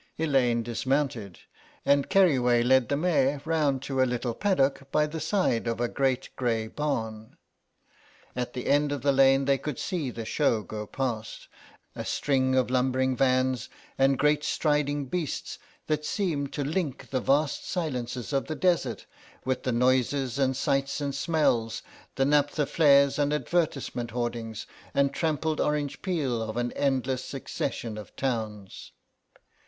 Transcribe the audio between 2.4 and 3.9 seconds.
led the mare round